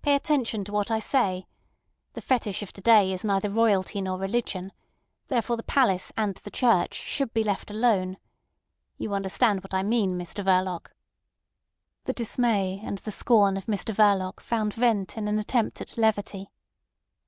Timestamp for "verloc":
10.44-10.92, 13.92-14.38